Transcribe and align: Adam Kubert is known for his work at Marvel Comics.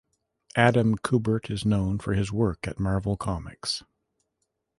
Adam 0.55 0.97
Kubert 0.97 1.51
is 1.51 1.63
known 1.63 1.99
for 1.99 2.15
his 2.15 2.31
work 2.31 2.67
at 2.67 2.79
Marvel 2.79 3.15
Comics. 3.17 3.83